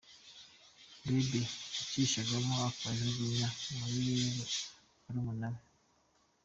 Bieber 1.03 1.37
yacishagamo 1.73 2.53
akajugunya 2.69 3.47
mu 3.77 3.85
birere 3.91 4.43
barumuna 5.03 5.47
be. 5.53 5.61